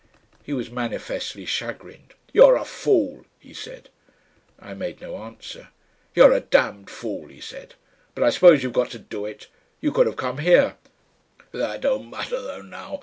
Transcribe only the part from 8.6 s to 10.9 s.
you've got to do it. You could have come here